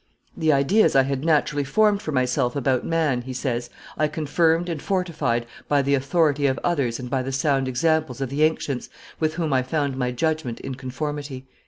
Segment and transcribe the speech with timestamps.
[0.35, 4.81] "The ideas I had naturally formed for myself about man," he says, "I confirmed and
[4.81, 9.35] fortified by the authority of others and by the sound examples of the ancients, with
[9.35, 11.45] whom I found my judgment in conformity."